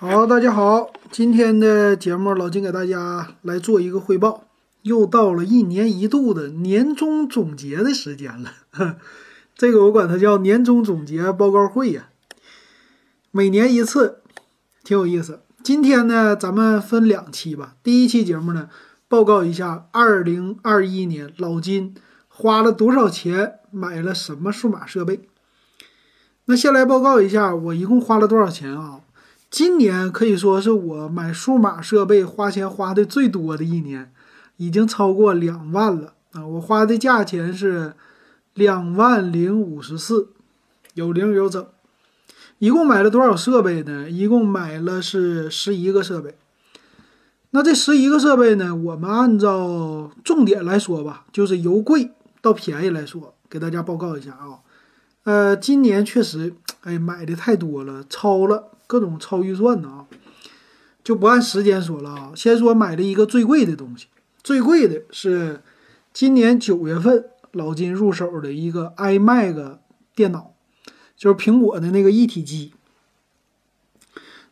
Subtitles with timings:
[0.00, 4.44] 好，大家好，今天的节目老金给大家来做一个汇报。
[4.82, 8.52] 又到了一年一度的年终总结的时间了，
[9.56, 12.10] 这个我管它叫年终总结报告会呀，
[13.32, 14.20] 每年一次，
[14.84, 15.40] 挺有意思。
[15.64, 17.74] 今天呢，咱们分两期吧。
[17.82, 18.68] 第一期节目呢，
[19.08, 21.96] 报告一下二零二一年老金
[22.28, 25.28] 花了多少钱买了什么数码设备。
[26.44, 29.00] 那先来报告一下，我一共花了多少钱啊？
[29.50, 34.12] 今年可以说是我买数码设备花钱花的最多的一年，
[34.58, 36.46] 已经超过两万了啊！
[36.46, 37.94] 我花的价钱是
[38.52, 40.28] 两万零五十四，
[40.94, 41.66] 有零有整。
[42.58, 44.10] 一共买了多少设备呢？
[44.10, 46.36] 一共买了是十一个设备。
[47.50, 48.76] 那这十一个设备呢？
[48.76, 52.10] 我们按照重点来说吧，就是由贵
[52.42, 54.60] 到便宜来说，给大家报告一下啊。
[55.24, 58.72] 呃，今年确实，哎，买的太多了，超了。
[58.86, 60.06] 各种超预算的啊，
[61.04, 62.32] 就不按时间说了啊。
[62.34, 64.06] 先说买了一个最贵的东西，
[64.42, 65.60] 最贵的是
[66.14, 69.76] 今年九月份老金入手的一个 iMac
[70.14, 70.54] 电脑，
[71.18, 72.72] 就是苹果的那个一体机。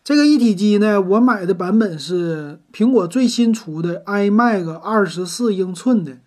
[0.04, 6.18] 这个一体机呢，我买的版本是苹果最新出的 iMac 二十四英寸的，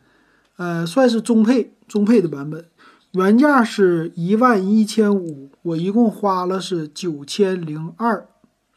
[0.57, 2.65] 呃，算是中配中配的版本。
[3.13, 8.27] 原价是一万一千五，我一共花了是九千零二，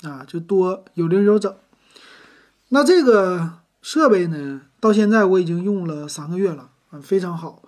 [0.03, 1.55] 啊，就多有零有整。
[2.71, 7.63] 那这个设备呢，到现在我已经用了三个月了，啊，非常好。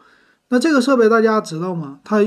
[0.49, 2.01] 那这个设备大家知道吗？
[2.03, 2.19] 它，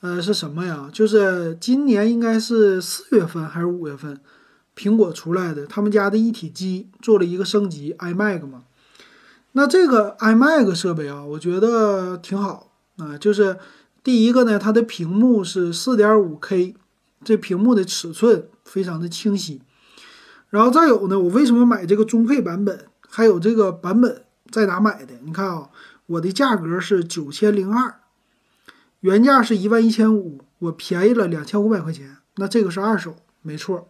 [0.00, 0.90] 呃，是什么呀？
[0.92, 4.20] 就是今年应该是四月份还是五月份，
[4.76, 8.64] 苹果出来的，他们家的一体机做了一个升级，iMac 嘛。
[9.52, 12.69] 那这个 iMac 设备啊，我觉得挺好。
[13.02, 13.58] 啊，就是
[14.02, 16.74] 第一个呢，它的屏幕是四点五 K，
[17.24, 19.62] 这屏幕的尺寸非常的清晰。
[20.48, 22.86] 然后再有呢，我为什么买这个中配版本？
[23.08, 25.14] 还有这个版本在哪买的？
[25.24, 25.70] 你看啊，
[26.06, 28.00] 我的价格是九千零二，
[29.00, 32.16] 原价是一万一千五，我便宜了两千五百块钱。
[32.36, 33.88] 那这个是二手，没错。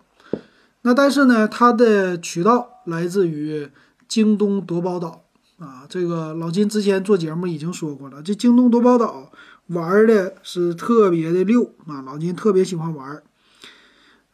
[0.82, 3.70] 那但是呢，它的渠道来自于
[4.08, 5.24] 京东夺宝岛。
[5.60, 9.30] 啊，这个老金之前做节目已经说过了，这京东夺宝岛
[9.66, 13.22] 玩的是特别的溜啊，老金特别喜欢玩。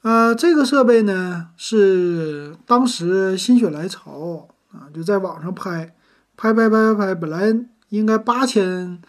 [0.03, 5.97] 呃，这个设备呢是当时心血来潮啊，就在网上拍，
[6.37, 7.53] 拍拍拍拍拍，本来
[7.89, 9.03] 应该八千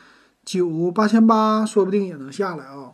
[0.44, 2.94] 九、八千八，说不定也能下来啊。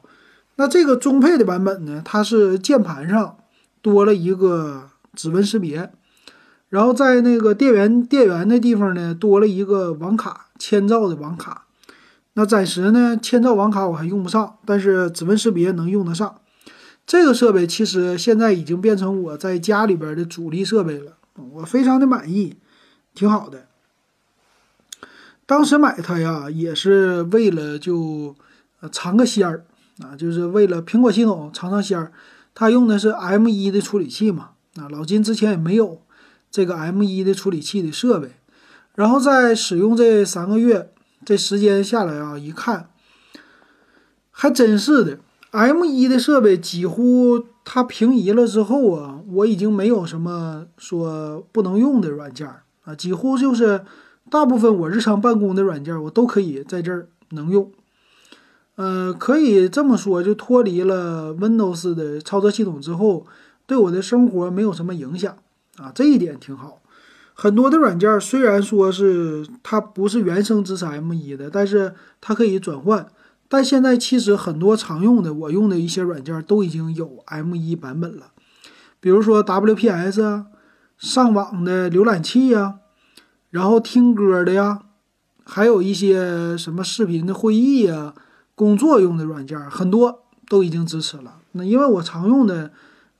[0.57, 3.37] 那这个中配的版本呢，它是键盘上
[3.81, 5.93] 多了一个指纹识别。
[6.73, 11.67] 然后在那个电源电源的地方呢，多了一个网卡，千兆的网卡。
[12.33, 16.37] 那暂时呢，千兆网卡我还用不上，但是指纹识别能用得上。
[17.05, 21.11] 这个设备其实现在已经变成我在家里边的主力设备了，
[21.51, 22.55] 我非常的满意，
[23.13, 23.67] 挺好的。
[25.45, 28.35] 当时买它呀，也是为了就
[28.91, 29.63] 尝个鲜儿
[30.01, 32.11] 啊，就是为了苹果系统尝尝鲜儿。
[32.55, 36.01] 它用的是 M1 的处理器嘛，啊，老金之前也没有。
[36.53, 38.29] 这个 M1 的处理器的设备，
[38.93, 40.91] 然后在使用这三个月
[41.25, 42.91] 这时间下来啊，一看
[44.29, 45.17] 还真是的
[45.51, 52.47] ，M1 的设备几乎它平移了之后啊，我已经没有什么说不能用的软件
[52.83, 53.83] 啊，几乎就是
[54.29, 57.71] 大部分我日常办公的软件我都可以在这儿能用。
[58.75, 63.25] 呃，可以这么说，就脱离了 Windows 的操作系统之后，
[63.65, 65.35] 对我的生活没有什么影响。
[65.77, 66.81] 啊，这一点挺好。
[67.35, 73.07] 很多的软件虽然说是它不是原生支持 M1 的，但是它可以转换。
[73.49, 78.27] 但现在其实很多常用的，我用的一些软件都已经有 M1 版本了。
[78.99, 80.45] 比如说 WPS 啊，
[80.97, 82.75] 上网的浏览器呀，
[83.49, 84.83] 然后听歌的呀，
[85.43, 88.13] 还有一些什么视频的会议呀，
[88.53, 91.39] 工作用的软件，很多都已经支持了。
[91.53, 92.71] 那因为我常用的，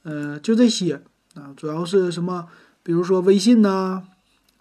[0.03, 1.01] 呃，就这些。
[1.35, 2.47] 啊，主要是什么？
[2.83, 4.03] 比如说微信呐，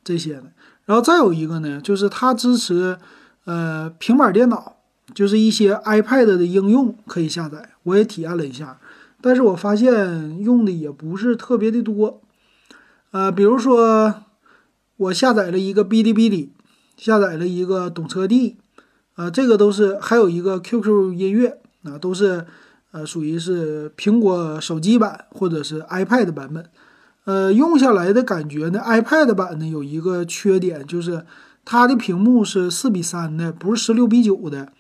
[0.05, 0.45] 这些的。
[0.85, 2.99] 然后再有一个呢，就是它支持
[3.45, 4.77] 呃平板电脑，
[5.15, 7.71] 就是一些 iPad 的应用可以下载。
[7.83, 8.79] 我也体验了一下，
[9.21, 12.21] 但是我发现用的也不是特别的多。
[13.11, 14.23] 呃，比如说
[14.97, 16.53] 我下载了一个哔哩哔哩，
[16.97, 18.57] 下载了一个懂车帝，
[19.15, 22.47] 啊，这个都是还有一个 QQ 音乐啊，都是。
[22.93, 26.71] 呃，属于是苹果手机版或者是 iPad 版本，
[27.25, 31.27] 呃，用下来的感觉呢，iPad 版呢有一个缺点，就是
[31.65, 34.73] 它的屏幕是四比三的，不是十六比九的，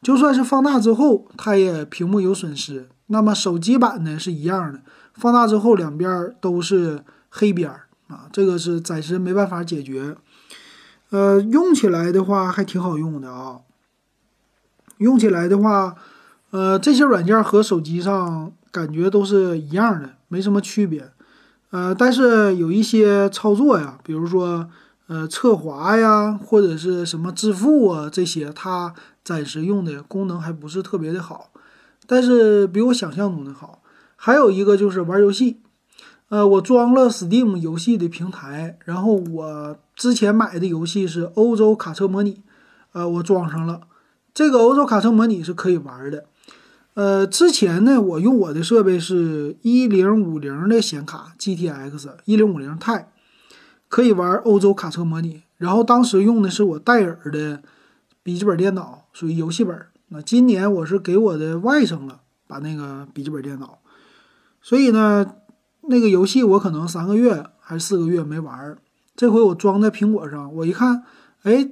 [0.00, 2.88] 就算是放大之后，它也屏幕有损失。
[3.08, 4.80] 那么手机版呢是一样的，
[5.14, 7.70] 放大之后两边都是黑边
[8.08, 10.16] 啊，这个是暂时没办法解决。
[11.10, 13.60] 呃，用起来的话还挺好用的啊。
[14.98, 15.94] 用起来的话，
[16.50, 21.10] 呃，这些软件和手机上感觉都是一样的，没什么区别。
[21.70, 24.68] 呃，但是有一些操作呀，比如说
[25.08, 28.94] 呃侧滑呀，或者是什么支付啊这些，它
[29.24, 31.50] 暂时用的功能还不是特别的好，
[32.06, 33.82] 但是比我想象中的好。
[34.14, 35.60] 还有一个就是玩游戏，
[36.28, 42.34] 呃，我装了 Steam 游戏的平台，然后我之前买的游戏是《欧洲卡车模拟》，
[42.92, 43.82] 呃，我装上了
[44.32, 46.26] 这个《欧洲卡车模拟》是可以玩的。
[46.96, 53.04] 呃，之前呢，我用我的设备是一零五零的显卡 GTX 一零五零 Ti，
[53.86, 55.42] 可以玩欧洲卡车模拟。
[55.58, 57.62] 然后当时用的是我戴尔的
[58.22, 59.78] 笔记本电脑，属于游戏本。
[60.08, 63.80] 那今年我是给我的外甥了，把那个笔记本电脑。
[64.62, 65.34] 所以呢，
[65.82, 68.78] 那个游戏我可能三个月还是四个月没玩。
[69.14, 71.04] 这回我装在苹果上，我一看，
[71.42, 71.68] 哎，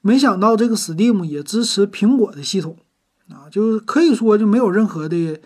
[0.00, 2.76] 没想到这个 Steam 也支持苹果的系统。
[3.30, 5.40] 啊，就是可以说就没有任何的，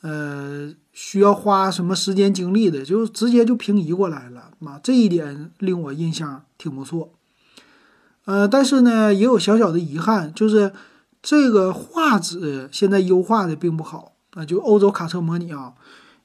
[0.00, 4.50] 呃，需要花什么时间精力的，就直接就平移过来了。
[4.64, 7.12] 啊，这一点令我印象挺不错。
[8.24, 10.72] 呃，但是呢，也有小小的遗憾，就是
[11.20, 14.44] 这个画质现在优化的并不好啊。
[14.44, 15.74] 就欧洲卡车模拟啊，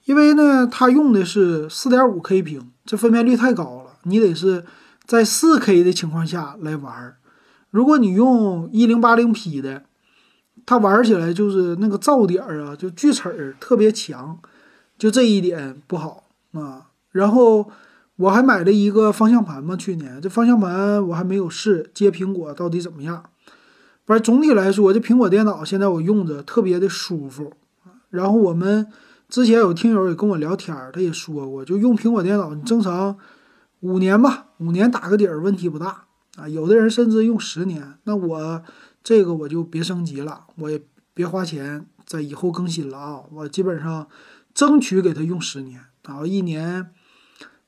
[0.06, 4.64] 因为呢，它用的是四点五 K 屏，这分辨率太高了，你得是
[5.06, 7.16] 在四 K 的情况下来玩。
[7.70, 9.84] 如果你用一零八零 P 的。
[10.66, 14.38] 它玩起来就是那个噪点儿啊，就锯齿儿特别强，
[14.98, 16.24] 就这一点不好
[16.54, 16.88] 啊。
[17.12, 17.70] 然后
[18.16, 23.24] 我还买了一个方向盘嘛，去年这方向盘我还没有试接苹果到底怎么样。
[24.06, 27.54] 反正总体来说，这苹果电脑现在我用着特别的舒服。
[28.10, 28.88] 然后我们
[29.28, 33.18] 之前有听友也跟我聊天，他也说过，就用苹果电脑，你正常
[33.82, 36.06] 五年吧，五年打个底儿问题不大
[36.38, 36.48] 啊。
[36.48, 38.62] 有的人甚至用十年，那我。
[39.04, 40.84] 这个我就别升级了，我也
[41.14, 43.24] 别花钱在以后更新了啊！
[43.32, 44.08] 我基本上
[44.54, 46.92] 争取给他用十年，然后一年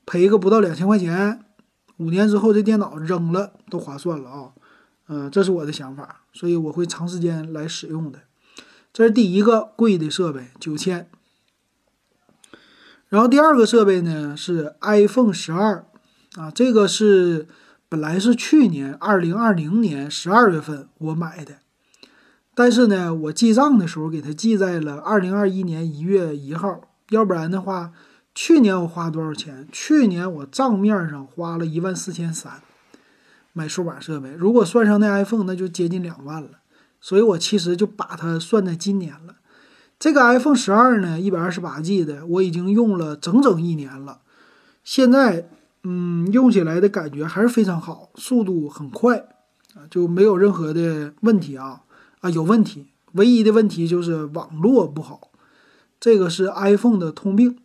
[0.06, 1.44] 赔个不到两千块钱，
[1.96, 4.52] 五年之后这电脑扔了都划算了啊！
[5.08, 8.20] 嗯，这是我的想法，所以我会长时间来使用的。
[8.92, 11.10] 这是第一个贵的设备，九千。
[13.08, 15.84] 然后第二个设备呢是 iPhone 十二
[16.36, 17.48] 啊，这个是。
[17.94, 21.58] 本来是去年二零二零年十二月份我买的，
[22.52, 26.80] 但是呢，我记账的时候给它记在了二零二一年一月一号。
[27.10, 27.92] 要不然的话，
[28.34, 29.68] 去年我花多少钱？
[29.70, 32.54] 去年我账面上花了一万四千三
[33.52, 36.50] 买数码设备，如果算上那 iPhone，那就接近两万了。
[37.00, 39.36] 所以我其实就把它算在今年了。
[40.00, 44.22] 这个 iPhone 十二呢，一百二十八 G 的，我已经用了整整一年了，
[44.82, 45.48] 现在。
[45.86, 49.18] 嗯，用起来的感觉还是非常好，速度很快
[49.74, 51.82] 啊，就没有任何的问题啊
[52.20, 55.30] 啊，有问题，唯一的问题就是网络不好，
[56.00, 57.58] 这个是 iPhone 的通病。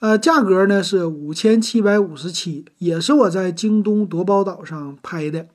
[0.00, 5.48] 呃，价格呢是五千七百五十七，也是我在京东夺宝岛上拍的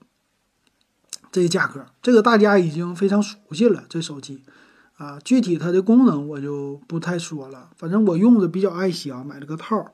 [1.32, 3.84] 这个价格，这个大家已经非常熟悉了。
[3.90, 4.44] 这手机
[4.98, 9.92] 啊，具体它的功能我就不太说了，反正我用的比较爱惜啊，买了个套。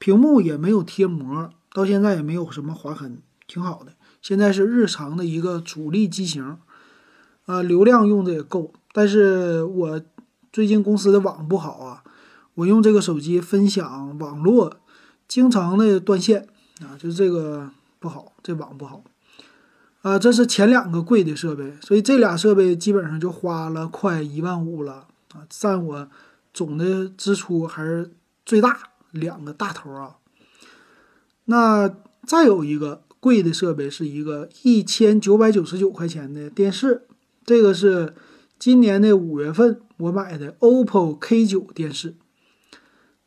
[0.00, 3.92] 屏幕也没有贴膜，到现在也没有什么划痕，挺好的。
[4.22, 6.56] 现在是日常的一个主力机型，
[7.44, 8.72] 啊，流量用的也够。
[8.92, 10.00] 但是我
[10.50, 12.02] 最近公司的网不好啊，
[12.54, 14.78] 我用这个手机分享网络，
[15.28, 16.48] 经常的断线
[16.80, 19.04] 啊，就这个不好，这网不好。
[20.00, 26.08] 啊，这是前两个贵的设备，所以这俩设备基本上就花了快一万五了啊，占我
[26.54, 28.10] 总的支出还是
[28.46, 28.89] 最大。
[29.12, 30.16] 两个大头啊，
[31.46, 31.92] 那
[32.26, 37.06] 再有一个贵的设备是一个一千九百九十九块钱的电视，
[37.44, 38.14] 这个是
[38.58, 42.14] 今年的五月份我买的 OPPO K 九电视，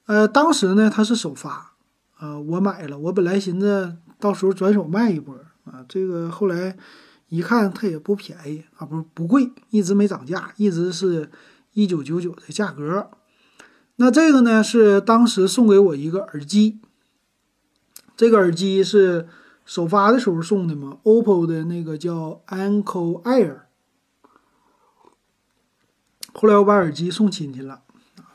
[0.06, 1.74] 呃，当时呢它是首发，
[2.20, 5.36] 呃，我买了，我本来寻思到时候转手卖一波
[5.66, 6.78] 啊，这个后来
[7.30, 11.30] 一看它也不便宜啊，不不贵，一直没涨价，一直是
[11.74, 13.10] 一九九九的价格。
[13.98, 16.80] 那这个呢是当时送给我一个耳机，
[18.18, 19.28] 这个耳机是
[19.66, 23.62] 首发的时候送的嘛，OPPO 的那个叫 Anko Air。
[26.34, 27.84] 后来我把耳机送亲戚了，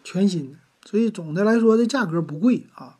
[0.04, 2.98] 全新的，所以总的来说这价格不贵啊。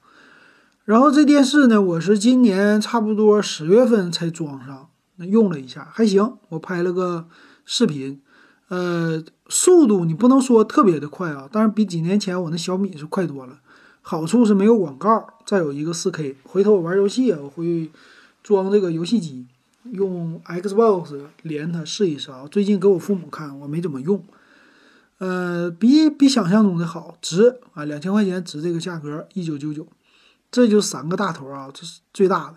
[0.84, 7.28] 然后这电视呢，我是今年差不多十月份才装上，那用了一下还行，我拍了个
[7.64, 8.20] 视频，
[8.68, 13.58] 呃，速度你不能说特别的快啊，但是比几年前我那小米是快多了。
[14.02, 16.36] 好处是没有广告，再有一个 4K。
[16.44, 17.90] 回头我玩游戏啊我会
[18.42, 19.44] 装这个游戏机，
[19.90, 22.46] 用 Xbox 连它试一试啊。
[22.50, 24.24] 最近给我父母看，我没怎么用。
[25.18, 29.86] 呃，比比想象中的好，值啊，两千块钱值这个价格，一九九九。
[30.50, 32.54] 这就三个大头啊，这是最大的。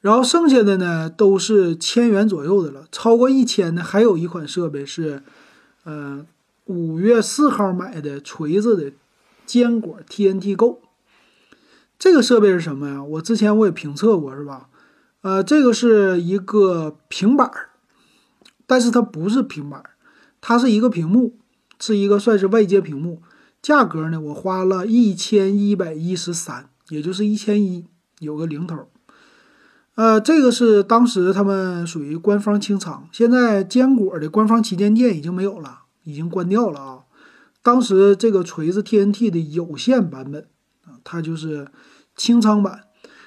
[0.00, 5.22] 然后剩下的呢都是千元左右的了，超过一千的还有一款设备是，
[5.84, 6.26] 呃，
[6.64, 8.92] 五月四号买的锤子的
[9.46, 10.80] 坚果 TNT Go。
[11.98, 13.02] 这个设备是什么呀？
[13.04, 14.68] 我之前我也评测过，是吧？
[15.22, 17.70] 呃，这个是一个平板儿，
[18.66, 19.82] 但是它不是平板，
[20.40, 21.38] 它是一个屏幕，
[21.78, 23.22] 是一个算是外接屏幕。
[23.62, 27.86] 价格呢，我花了一千一百一十三，也就是一千一，
[28.18, 28.88] 有个零头。
[29.96, 36.98] 呃，这个是当时他们属于官方清仓，现在坚果的官方旗舰店已经没有了，已经关掉了啊。
[37.62, 40.48] 当时这个锤子 TNT 的有线版本
[40.84, 41.68] 啊，它就是
[42.16, 42.86] 清仓版，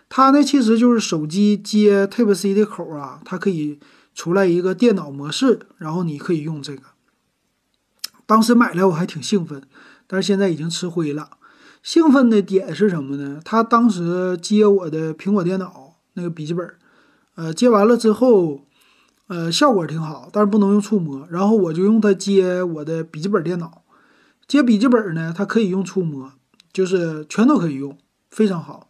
[0.09, 3.79] 它呢其实就是手机接 Type C 的口啊，它可以
[4.13, 6.81] 出来一个电脑模式，然后你可以用这个。
[8.25, 9.63] 当时买来我还挺兴奋，
[10.05, 11.29] 但是现在已经吃灰了。
[11.81, 13.39] 兴奋的点是什么呢？
[13.45, 15.86] 它当时接我的苹果电脑。
[16.17, 16.67] 那个笔记本，
[17.35, 18.65] 呃，接完了之后，
[19.27, 21.27] 呃，效果挺好，但是不能用触摸。
[21.29, 23.83] 然后我就用它接我的笔记本电脑，
[24.47, 26.33] 接笔记本呢，它可以用触摸，
[26.73, 27.95] 就是全都可以用，
[28.31, 28.89] 非常好。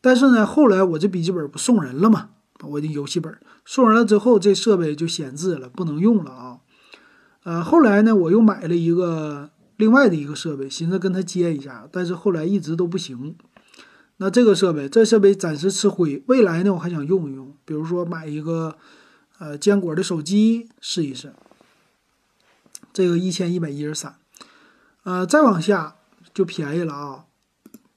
[0.00, 2.30] 但是呢，后来我这笔记本不送人了嘛，
[2.62, 3.32] 我的游戏本
[3.64, 6.58] 送人了之后，这设备就闲置了，不能用了啊。
[7.44, 13.36] 呃，后来呢，我又买了一个另外的一个设备，寻思跟它接一下，但是后来一直都不行。
[14.18, 16.22] 那这个设备，这设备暂时吃灰。
[16.26, 18.78] 未来呢，我还想用一用，比如说买一个，
[19.38, 21.34] 呃，坚果的手机试一试。
[22.94, 24.16] 这个一千一百一十三，
[25.02, 25.96] 呃，再往下
[26.32, 27.24] 就便宜了啊，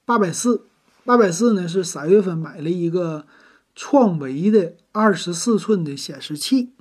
[0.04, 0.66] 八百四，
[1.06, 3.24] 八百四呢是三月份买了一个
[3.74, 6.72] 创维的二十四寸的显示器。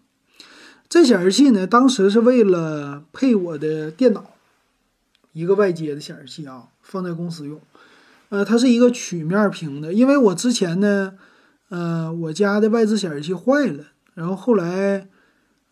[0.89, 4.33] 这显示器呢，当时是为了配我的电脑，
[5.31, 7.61] 一个外接的显示器啊，放在公司用。
[8.29, 11.13] 呃，它是一个曲面屏的，因为我之前呢，
[11.69, 15.07] 呃，我家的外置显示器坏了，然后后来，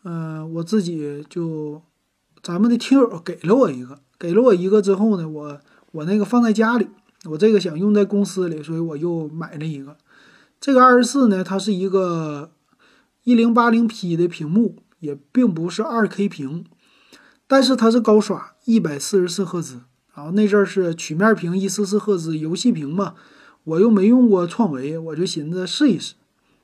[0.04, 1.82] 呃，我自己就，
[2.42, 5.62] 咱们的听友给了我一个，给了我一个之后呢，我
[5.92, 6.88] 我那个放在家里，
[7.26, 9.96] 我这个想用在公司里，所以我又买了一个。
[10.60, 12.50] 这个二十四呢，它是一个
[13.24, 16.66] 一零八零 P 的屏幕，也并不是二 K 屏，
[17.46, 19.82] 但是它是高刷，一百四十四赫兹。
[20.18, 23.14] 然后那阵儿是曲面屏一四四赫兹游戏屏嘛，
[23.66, 26.16] 我又没用过创维，我就寻思试一试，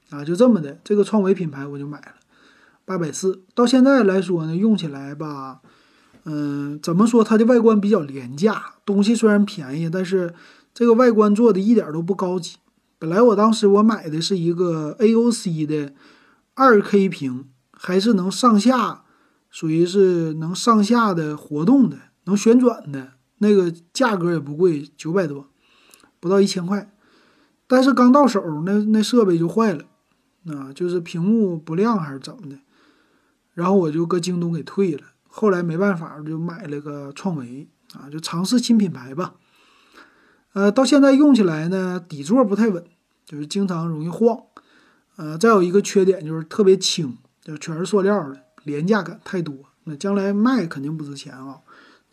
[0.09, 2.13] 啊，就这么的，这个创维品牌我就买了，
[2.83, 3.43] 八百四。
[3.53, 5.59] 到现在来说呢，用起来吧，
[6.23, 10.33] 嗯，怎么说它的外观比较廉价，东西虽然便宜，但是
[10.73, 12.55] 这个外观做的一点都不高级。
[12.97, 15.93] 本来我当时我买的是一个 AOC 的
[16.55, 19.03] 二 K 屏，还是能上下，
[19.51, 23.11] 属于是能上下的活动的，能旋转的。
[23.43, 25.47] 那个价格也不贵，九百多，
[26.19, 26.89] 不到一千块。
[27.67, 29.83] 但是刚到手，那那设备就坏了，
[30.47, 32.57] 啊，就是屏幕不亮还是怎么的。
[33.53, 35.03] 然后我就搁京东给退了。
[35.27, 39.35] 后来没办法，就买了个创维，啊，就尝试新品牌吧。
[40.53, 42.83] 呃，到现在用起来呢，底座不太稳，
[43.25, 44.39] 就是经常容易晃。
[45.15, 49.55] 呃，再有一个缺点就是特别轻，就全是塑料的，廉价感太多。
[49.85, 51.59] 那将来卖肯定不值钱啊。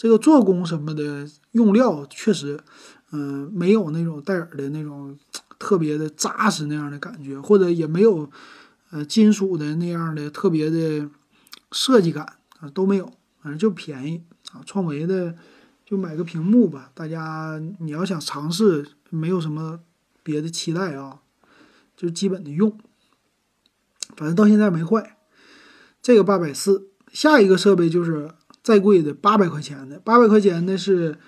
[0.00, 2.58] 这个做工什么的用料确实，
[3.12, 5.14] 嗯，没有那种戴尔的那种
[5.58, 8.30] 特别的扎实那样的感觉，或者也没有，
[8.92, 11.06] 呃，金属的那样的特别的
[11.70, 12.24] 设计感
[12.60, 14.62] 啊，都没有，反正就便宜啊。
[14.64, 15.36] 创维的
[15.84, 19.80] 就买个屏幕吧，大家你要想尝试，没有什么
[20.22, 21.20] 别的期待啊，
[21.94, 22.78] 就基本的用，
[24.16, 25.18] 反正到现在没坏。
[26.00, 28.30] 这个八百四，下一个设备就是。
[28.62, 31.18] 再贵的八百块钱的，八百块钱的是，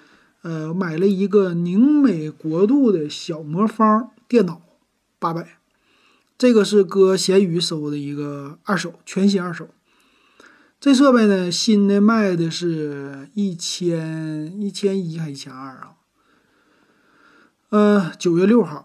[0.42, 4.60] 呃，买了一个宁美国度的小魔方电脑，
[5.18, 5.58] 八百，
[6.36, 9.68] 这个是搁闲鱼搜的一个二手，全新二手。
[10.78, 15.92] 这设备呢，新的卖的是一千一千一还一千二啊？
[17.70, 18.84] 呃，九月六号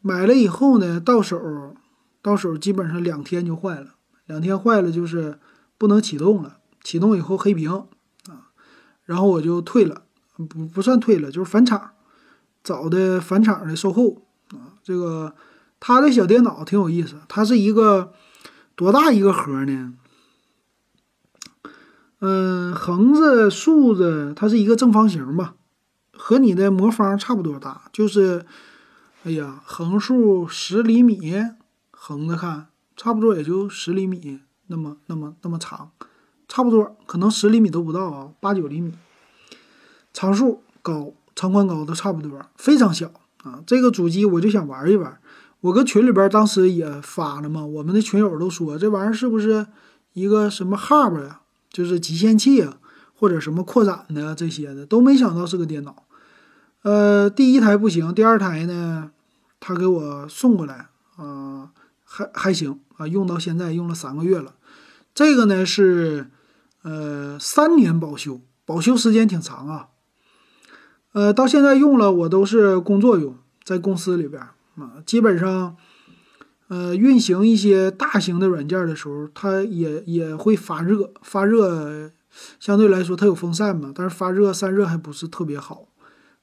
[0.00, 1.76] 买了以后呢，到手
[2.22, 3.94] 到手基本上两天就坏了，
[4.24, 5.38] 两天坏了就是
[5.76, 6.59] 不能启动了。
[6.82, 7.70] 启动以后黑屏
[8.28, 8.50] 啊，
[9.04, 10.02] 然后我就退了，
[10.36, 11.92] 不不算退了，就是返厂，
[12.62, 14.74] 找的返厂的售后啊。
[14.82, 15.34] 这个
[15.78, 18.12] 他的小电脑挺有意思，它是一个
[18.74, 19.94] 多大一个盒呢？
[22.20, 25.54] 嗯，横着、竖着，它是一个正方形吧，
[26.12, 28.44] 和你的魔方差不多大，就是，
[29.24, 31.32] 哎呀，横竖十厘米，
[31.90, 35.92] 横着看，差不多也就十厘米那么那么那么长，
[36.50, 38.92] 差不多，可能十厘米都不到啊，八九厘米。
[40.12, 43.12] 长数高，长宽高都差不多，非常小
[43.44, 43.62] 啊。
[43.64, 45.16] 这个主机我就想玩一玩，
[45.60, 49.68] 我搁群里边当时也发了嘛，我们的群友都说这玩意儿是不是
[50.14, 51.40] 一个什么 hub 呀？
[51.70, 52.78] 就是集线器啊，
[53.14, 56.02] 或者什么扩展的这些的，都没想到是个电脑。
[56.82, 59.12] 呃，第一台不行，第二台呢，
[59.60, 61.70] 他给我送过来啊，
[62.04, 64.54] 还还行啊，用到现在用了三个月了。
[65.14, 66.30] 这个呢是
[66.82, 69.88] 呃三年保修，保修时间挺长啊。
[71.12, 74.42] 呃，到现在用了，我都是工作用，在公司里边
[74.76, 75.76] 啊，基本上。
[76.68, 82.12] 呃，运行一些大型的软件的时候，它也也会发热，发热
[82.60, 85.88] 相对来说它有风扇嘛，但是发热散热还不是特别好。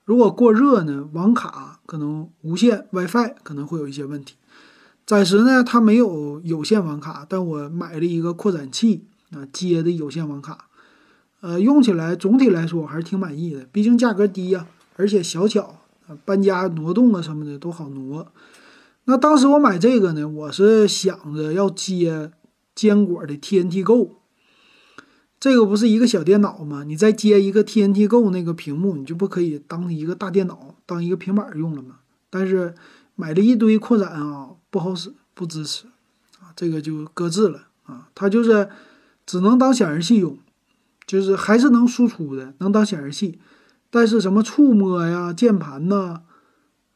[0.04, 4.36] 如果过热呢，网卡可能无线 WiFi 可能会有一些问题。
[5.06, 10.70] 暂时呢，它没有有线网卡，但我买了一个扩展器啊接的有线网卡，
[11.42, 15.82] 呃，用起来总体来说还是挺满意的，毕竟价格低呀，而且小巧，
[16.26, 18.32] 搬家挪动啊什么的都好挪。
[19.06, 22.32] 那当时我买这个呢，我是想着要接
[22.76, 24.18] 坚果的 TNT Go，
[25.40, 26.84] 这个不是一个小电脑吗？
[26.84, 32.00] 你再接一个 TNT Go 那个屏幕，你就不可以当一个大电脑，当一个平板用了吗？
[32.30, 32.76] 但是
[33.16, 35.86] 买了一堆扩展啊，不好使，不支持
[36.42, 38.10] 啊，这个就搁置了啊。
[38.14, 38.70] 它就是
[39.28, 40.40] 只能当显示器用，
[41.06, 43.40] 就是还是能输出的，能当显示器，
[43.92, 46.24] 但是什么触摸呀、键盘呐。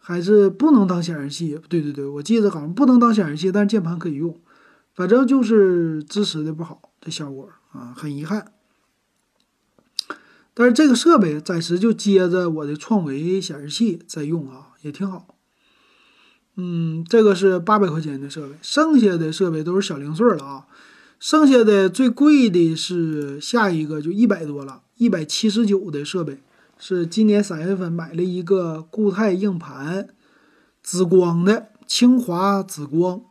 [0.03, 4.35] 还是不能当显示器，对对对，我记得好像不能当显示器，但是键盘可以用，
[4.95, 8.51] 反正就是支持的不好，这效果啊，很遗憾。
[10.55, 15.35] 但是这个设备暂时就接着我的创维显示器在用啊，也挺好。
[16.55, 20.65] 嗯，这个是八百块钱的设备，剩下的设备都是小零碎了啊。
[21.21, 26.39] 剩下的最贵的是下一个，就一百多了，一百七十九的设备。
[26.79, 30.07] 是今年三月份买了一个固态硬盘，
[30.81, 33.21] 紫光的清华紫光，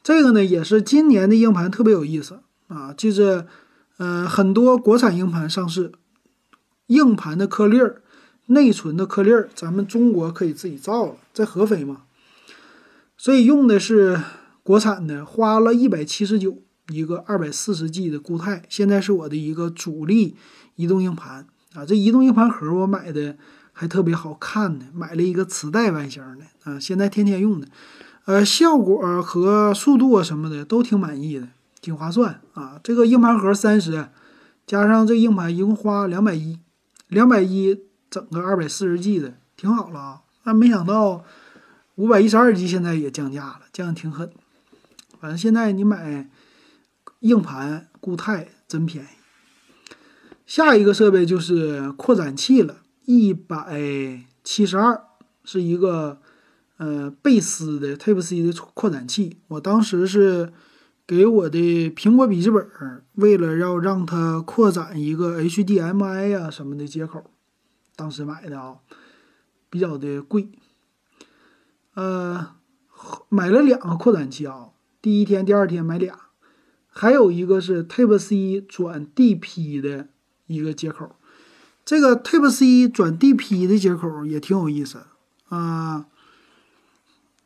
[0.00, 3.46] 这个呢也是今年的硬盘特别有意思啊，就是
[3.96, 5.90] 呃很多国产硬盘上市，
[6.86, 8.00] 硬盘的颗粒儿、
[8.46, 12.02] 内存的颗粒儿，咱们中国可以自己造了，在合肥嘛，
[13.16, 14.20] 所以用的是
[14.62, 20.36] 国产的，花了一百七十九一个二百四十 G 的固态，现在是我的一个主力
[20.76, 21.46] 移动硬盘。
[21.74, 23.36] 啊，这移动硬盘盒我买的
[23.72, 27.68] 还特别好看呢，买了一个磁带外形的啊，现在天天用的，
[28.24, 31.48] 呃，效果和速度啊什么的都挺满意的，
[31.82, 32.80] 挺划算啊。
[32.82, 34.08] 这个硬盘盒三十，
[34.66, 36.58] 加上这硬盘一共花两百一，
[37.08, 40.20] 两百一整个二百四十 G 的，挺好了啊。
[40.42, 41.24] 但没想到
[41.96, 44.30] 五百一十二 G 现在也降价了，降的挺狠。
[45.20, 46.30] 反正现在你买
[47.20, 49.08] 硬盘固态真便宜。
[50.46, 55.02] 下一个设备就是扩展器了，一百七十二
[55.42, 56.20] 是一个
[56.76, 59.38] 呃贝斯的 Type C 的扩展器。
[59.48, 60.52] 我当时是
[61.04, 62.64] 给我的苹果笔记本，
[63.14, 67.24] 为了要让它扩展一个 HDMI 呀什么的接口，
[67.96, 68.76] 当时买的啊，
[69.68, 70.48] 比较的贵。
[71.94, 72.54] 呃，
[73.28, 76.25] 买了两个扩展器啊，第一天、第二天买俩，
[76.96, 80.08] 还有一个是 Type C 转 DP 的。
[80.48, 81.16] 一个接口，
[81.84, 85.00] 这个 Type C 转 DP 的接口也挺有意思
[85.48, 86.06] 啊。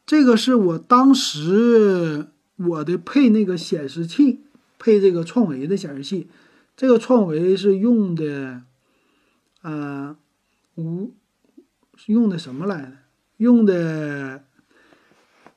[0.05, 4.41] 这个是我当时我的配那个显示器，
[4.79, 6.29] 配这个创维的显示器。
[6.77, 8.65] 这个创维是用的，
[9.63, 10.15] 呃，
[10.75, 11.15] 无
[12.05, 12.93] 用的什么来的？
[13.39, 14.45] 用的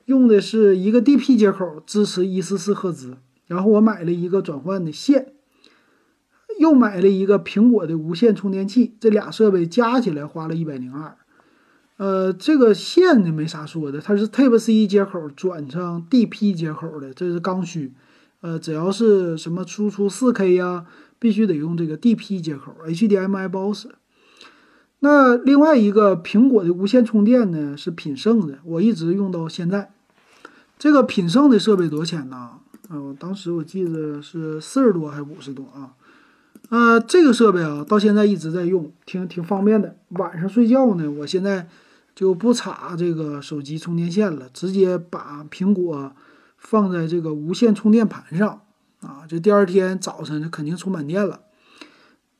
[0.06, 3.18] 用的是一个 DP 接口，支持一四四赫兹。
[3.46, 5.32] 然后我买了一个转换的线。
[6.60, 11.16] 又买了一个苹果的无线充电器，这俩设备加起来花了一百零二。
[11.96, 17.92] 呃，这个线呢没啥说的，它是 Type C 接口转成 DP 接口的，这是刚需。
[18.40, 20.86] 呃，只要是什么输出 4K 呀，
[21.18, 23.88] 必须得用这个 DP 接口，HDMI 不好使。
[25.00, 29.92] 那另外一个苹果的无线充电呢是品胜的，我一直用到现在。
[30.78, 32.60] 这个品胜的设备多少钱呢？
[32.90, 35.94] 嗯，当时我记得是四十多还是五十多啊？
[36.70, 39.96] 呃，这个设备啊，到现在一直在用，挺挺方便的。
[40.10, 41.68] 晚上睡觉呢，我现在
[42.14, 46.12] 就不插这个手机充电线了，直接把苹果
[46.56, 48.62] 放在这个无线充电盘上
[49.00, 51.40] 啊，就第二天早晨就肯定充满电了，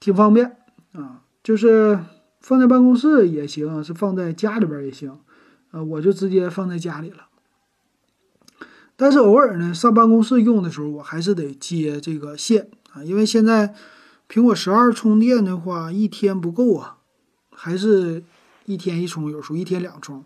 [0.01, 0.57] 挺方便
[0.93, 1.23] 啊。
[1.43, 1.99] 就是
[2.41, 5.19] 放在办公室也行，是放在家里边也行，
[5.73, 7.27] 呃，我就直接放在家里了。
[9.05, 13.75] 但是偶尔呢，上办公室用的时候，我还是得接这个线啊，因为现在
[14.31, 16.97] 苹果十二充电的话，一天不够啊，
[17.51, 18.25] 还是
[18.65, 20.25] 一天一充，有时候一天两充。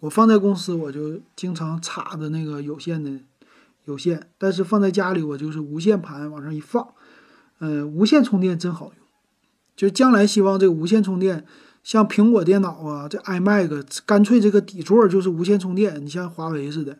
[0.00, 3.10] 我放在公司，我就经常插着那个有线的
[3.86, 6.88] 有线，但是放在家里，我就是无线盘往上一放，
[7.58, 8.94] 呃，无线充电真好用。
[9.74, 11.46] 就将来希望这个无线充电，
[11.82, 16.98] 像苹果电脑啊，这 iMac 干脆这个底座就是无线充电，你像华为似的。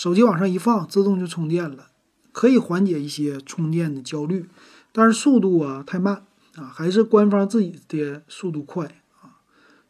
[0.00, 1.88] 手机往上一放，自动就充电了，
[2.32, 4.48] 可以缓解一些充电的焦虑，
[4.92, 9.44] 但是速度啊太慢啊，还是官方自己的速度快啊，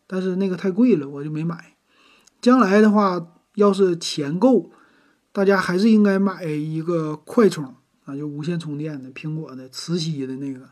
[0.09, 1.77] 但是那个太贵了，我就没买。
[2.41, 4.73] 将来的话，要是钱够，
[5.31, 10.71] 大家还是应该买一个快充啊，就无线充电的，苹果的磁吸的那个，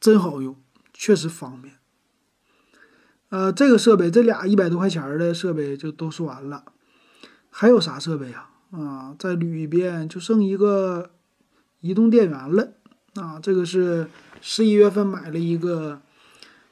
[0.00, 0.56] 真好用，
[0.94, 1.74] 确实方便。
[3.28, 6.64] 呃，这个设备，这俩一百多块钱的设备就都说完了。
[7.58, 8.50] 还有啥设备啊？
[8.70, 11.12] 啊，再捋一遍，就剩一个
[11.80, 12.74] 移动电源了。
[13.14, 14.10] 啊，这个是
[14.42, 16.02] 十一月份买了一个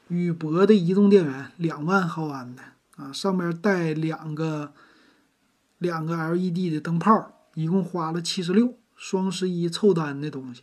[0.09, 2.61] 宇舶的移动电源，两万毫安的
[2.97, 4.73] 啊，上面带两个
[5.79, 10.61] 两个 LED 的灯泡，一共花了七十六，双十一凑单的东西。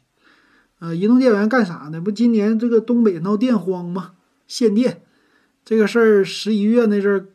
[0.79, 2.01] 呃，移动电源干啥呢？
[2.01, 4.13] 不，今年这个东北闹电荒吗？
[4.47, 5.03] 限电
[5.65, 7.27] 这个事儿，十一月那阵儿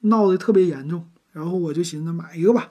[0.00, 1.08] 闹得特别严重。
[1.36, 2.70] 然后我就寻思买一个吧，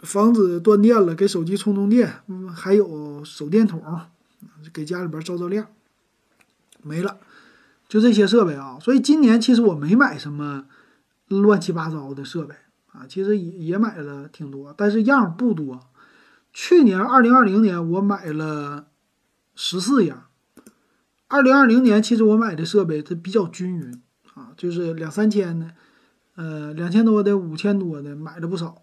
[0.00, 2.12] 防止断电了，给手机充充电，
[2.52, 3.80] 还有手电筒，
[4.72, 5.68] 给家里边照照亮。
[6.82, 7.18] 没了，
[7.88, 8.78] 就这些设备啊。
[8.80, 10.66] 所以今年其实我没买什么
[11.28, 12.56] 乱七八糟的设备
[12.90, 15.78] 啊，其实也也买了挺多，但是样不多。
[16.52, 18.88] 去年二零二零年我买了
[19.54, 20.26] 十四样，
[21.28, 24.02] 二零二零年其实我买的设备它比较均匀
[24.34, 25.76] 啊，就是两三千的。
[26.36, 28.82] 呃，两千多的、五千多的买了不少，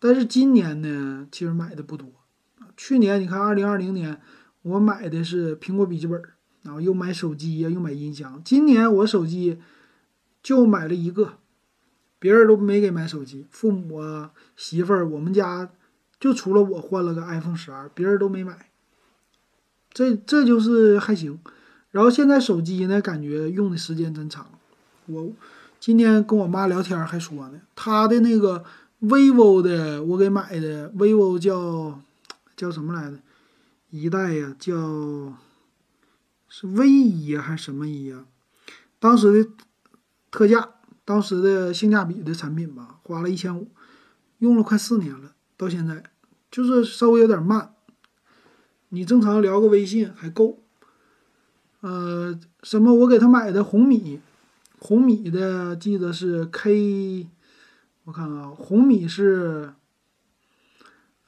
[0.00, 2.08] 但是今年呢，其实买的不多。
[2.76, 4.20] 去年你看，二零二零年
[4.62, 6.20] 我买的是苹果笔记本，
[6.62, 8.42] 然后又买手机呀，又买音箱。
[8.44, 9.60] 今年我手机
[10.42, 11.34] 就买了一个，
[12.18, 15.70] 别人都没给买手机，父母啊、媳妇儿，我们家
[16.18, 18.70] 就除了我换了个 iPhone 十二，别人都没买。
[19.92, 21.38] 这这就是还行。
[21.92, 24.58] 然后现在手机呢，感觉用的时间真长，
[25.06, 25.32] 我。
[25.80, 28.62] 今天跟我妈聊天还说呢，她的那个
[29.00, 31.98] vivo 的我给买的 vivo 叫
[32.54, 33.16] 叫什么来着？
[33.88, 34.74] 一代呀，叫
[36.50, 38.26] 是 V 一还是什么一呀？
[38.98, 39.50] 当时的
[40.30, 40.68] 特价，
[41.06, 43.68] 当时的性价比的产品吧，花了一千五，
[44.40, 46.04] 用了快四年了，到现在
[46.50, 47.72] 就是稍微有点慢。
[48.90, 50.62] 你正常聊个微信还够。
[51.80, 52.92] 呃，什么？
[52.92, 54.20] 我给他买的红米。
[54.82, 57.28] 红米的记得是 K，
[58.04, 59.74] 我看啊，红米是，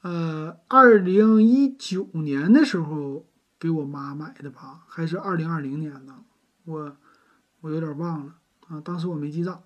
[0.01, 3.27] 呃，二零一九年的时候
[3.59, 6.25] 给我妈买的吧，还是二零二零年呢？
[6.65, 6.97] 我
[7.61, 8.35] 我有点忘了
[8.69, 9.61] 啊，当时我没记账，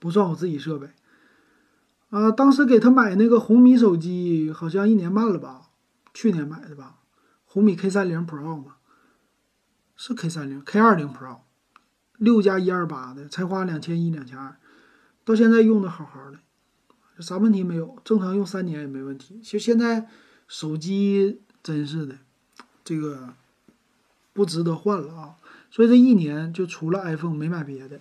[0.00, 0.90] 不算我自己设备。
[2.10, 5.70] 啊，当时给他买那个红米手机，好像一年半了吧，
[6.12, 6.98] 去年买的吧，
[7.44, 8.78] 红米 K 三零 Pro 嘛，
[9.94, 11.42] 是 K 三零 K 二零 Pro。
[12.18, 14.56] 六加一二八的才花两千一两千二，
[15.24, 16.38] 到现在用的好好的，
[17.22, 19.40] 啥问题没有，正常用三年也没问题。
[19.42, 20.06] 其实现在
[20.46, 22.16] 手机真是的，
[22.84, 23.30] 这个
[24.32, 25.34] 不值得换了啊。
[25.70, 28.00] 所以这一年就除了 iPhone 没买别的。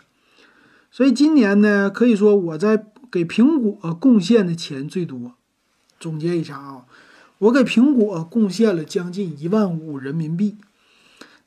[0.90, 5.34] 所以今年呢，可以说我在给苹果贡献的钱最多。
[6.00, 6.86] 总结一下啊，
[7.40, 10.58] 我给苹果贡献了将近一万五人民币，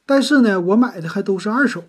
[0.04, 1.84] 但是呢，我买的还都是二手。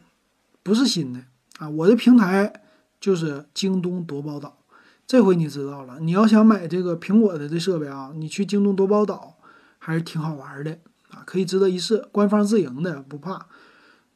[0.63, 1.21] 不是新的
[1.59, 1.69] 啊！
[1.69, 2.61] 我的平台
[2.99, 4.59] 就是京东夺宝岛，
[5.07, 5.99] 这回你知道了。
[5.99, 9.37] 你要想买这个苹果的这设备啊，你去京东夺宝岛
[9.79, 10.77] 还是挺好玩的
[11.09, 12.07] 啊，可以值得一试。
[12.11, 13.47] 官方自营的不怕。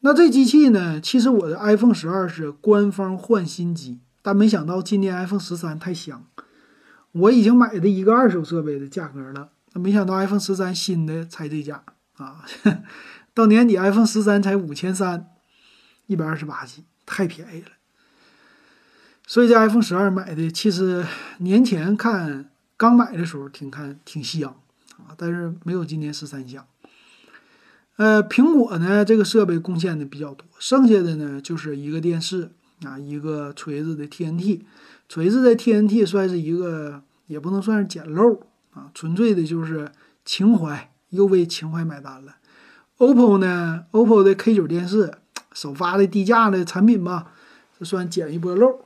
[0.01, 1.01] 那这机器呢？
[1.01, 6.27] 其实我的 iPhone 十二是官方换新机，但没想到今年 iPhone 十三太香，
[7.11, 11.83] 我已经买的一个二手设备的价格了，那没想到 iPhone 十三新的才这价
[12.17, 12.45] 啊！
[13.33, 15.31] 到年底 iPhone 十三才五千三。
[16.07, 17.69] 一百二十八 G 太便宜了，
[19.27, 21.05] 所以这 iPhone 十二买的，其实
[21.39, 24.55] 年前看刚买的时候挺看挺香
[24.97, 26.65] 啊，但是没有今年十三香。
[27.97, 32.51] 呃，苹果呢这个设备贡献的比较多，剩下的呢就是一个电视
[32.83, 34.61] 啊，一个锤子的 TNT，
[35.07, 38.41] 锤子的 TNT 算是一个也不能算是捡漏
[38.73, 39.91] 啊，纯粹的就是
[40.25, 42.35] 情怀，又为情怀买单了。
[42.97, 45.13] OPPO 呢，OPPO 的 K9 电视
[45.55, 47.31] 首发的低价的产品吧，
[47.79, 48.81] 这算捡一波漏。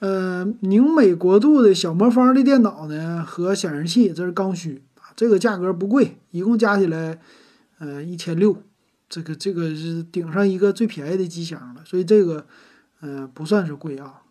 [0.00, 7.18] 呃，宁美国度的小魔方的电脑呢和显示器，这是刚需啊，这个价格不贵，一共加起来，
[7.78, 8.62] 呃，一千六，
[9.08, 12.46] 这个这个是顶上一个最便宜的机箱了，所以这个，
[13.00, 14.22] 呃，不算是贵啊，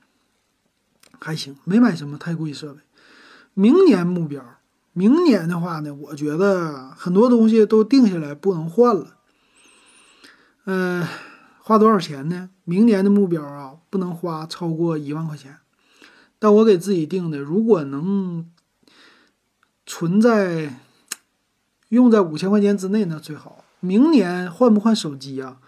[1.20, 2.80] 还行，没买什么太贵设备。
[3.54, 4.42] 明年目标，
[4.94, 9.18] 明年的话呢，我觉得很多东西都定下来不能换了，
[10.64, 11.06] 嗯。
[11.68, 12.50] 花多少钱呢？
[12.64, 15.58] 明年的目标啊，不能花超过一万块钱。
[16.40, 18.50] 但我给自己定的，如果能
[19.86, 20.80] 存在
[21.90, 23.66] 用在五千块钱之内，那最好。
[23.82, 25.60] 明年换不换手机啊？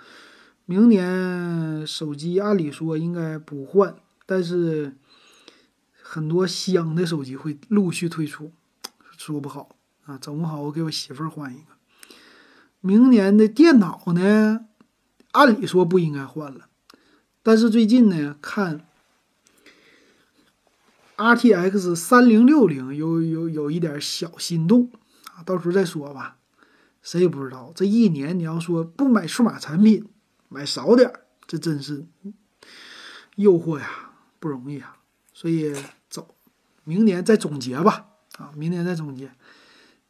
[0.66, 3.94] 明年手机按理说应该不换，
[4.26, 4.96] 但是
[6.02, 8.54] 很多香的手机会陆续推出，
[9.18, 11.74] 说不好啊，整不好我给我媳妇儿换一个。
[12.80, 14.68] 明年的电脑呢？
[15.32, 16.68] 按理说不应该换了，
[17.44, 18.86] 但是最近呢，看
[21.16, 24.90] R T X 三零六零有有有一点小心动
[25.34, 26.38] 啊，到时候再说吧。
[27.02, 30.06] 谁也不知道，这一年你要说不买数码产品，
[30.50, 32.06] 买少点儿，这真是
[33.36, 34.98] 诱惑呀，不容易啊。
[35.34, 35.74] 所以
[36.10, 36.36] 走，
[36.84, 39.32] 明年再总结吧啊，明年再总结。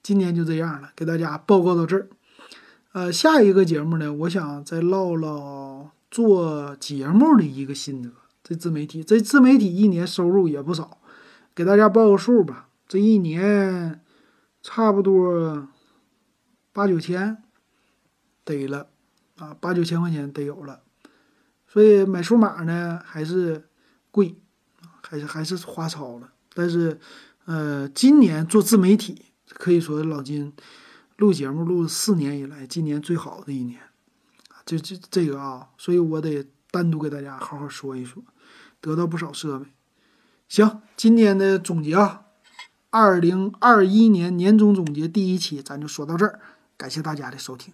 [0.02, 2.10] 今年就这样了，给大家报告到这儿。
[2.92, 8.10] 呃，下一个节目呢，我想再唠唠做节目的一个心得。
[8.44, 10.98] 这自媒体，这自媒体一年收入也不少，
[11.54, 12.70] 给大家报个数吧。
[12.88, 14.02] 这一年
[14.64, 15.68] 差不多
[16.74, 17.44] 八九千
[18.44, 18.88] 得了
[19.38, 20.82] 啊，八九千块钱得有了。
[21.68, 23.70] 所以买数码呢还是
[24.10, 24.36] 贵，
[25.04, 26.32] 还是还是花超了。
[26.56, 27.00] 但是，
[27.46, 30.52] 呃，今年做自媒体可以说老金。
[31.20, 33.82] 录节目录了四年以来，今年最好的一年，
[34.66, 38.24] 这这这个啊，所以我得单独给大家好好说一说，
[38.80, 39.66] 得到不少设备。
[40.48, 42.22] 行，今天的总结啊，
[42.90, 46.40] 二零二一年年终总结第一期，咱就说到这儿，
[46.78, 47.74] 感谢大家的收听。